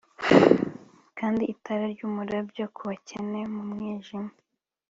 [1.17, 4.31] kandi itara ryumurabyo kubakene mu mwijima